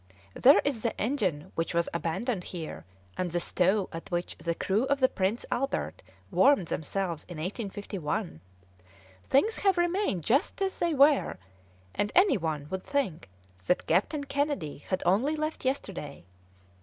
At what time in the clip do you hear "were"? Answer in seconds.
10.95-11.37